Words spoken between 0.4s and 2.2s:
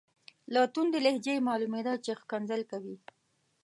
له توندې لهجې یې معلومیده چې